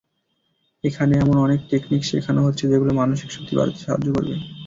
[0.83, 4.35] এখানে এমন অনেক টেকনিক শেখানো হচ্ছে, যেগুলো মানসিক শক্তি বাড়াতে সাহায্য করবে।